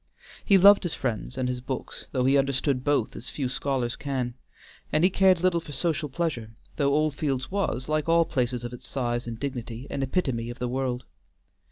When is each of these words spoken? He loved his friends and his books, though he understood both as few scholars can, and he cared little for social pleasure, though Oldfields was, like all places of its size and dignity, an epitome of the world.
He 0.43 0.57
loved 0.57 0.81
his 0.81 0.95
friends 0.95 1.37
and 1.37 1.47
his 1.47 1.61
books, 1.61 2.07
though 2.11 2.25
he 2.25 2.35
understood 2.35 2.83
both 2.83 3.15
as 3.15 3.29
few 3.29 3.47
scholars 3.47 3.95
can, 3.95 4.33
and 4.91 5.03
he 5.03 5.11
cared 5.11 5.41
little 5.41 5.59
for 5.61 5.73
social 5.73 6.09
pleasure, 6.09 6.55
though 6.77 6.95
Oldfields 6.95 7.51
was, 7.51 7.87
like 7.87 8.09
all 8.09 8.25
places 8.25 8.63
of 8.63 8.73
its 8.73 8.87
size 8.87 9.27
and 9.27 9.39
dignity, 9.39 9.85
an 9.91 10.01
epitome 10.01 10.49
of 10.49 10.57
the 10.57 10.67
world. 10.67 11.05